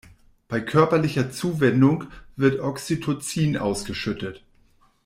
[0.47, 2.05] Bei körperlicher Zuwendung
[2.35, 4.43] wird Oxytocin ausgeschüttet.